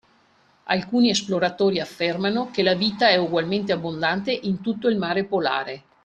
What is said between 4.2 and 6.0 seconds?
in tutto il mare polare